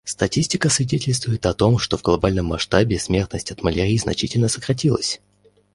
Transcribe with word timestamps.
Статистика 0.03 0.67
свидетельствует 0.69 1.45
о 1.45 1.53
том, 1.53 1.77
что 1.77 1.95
в 1.95 2.01
глобальном 2.01 2.47
масштабе 2.47 2.97
смертность 2.97 3.51
от 3.51 3.61
малярии 3.61 3.97
значительно 3.97 4.47
сократилась. 4.47 5.21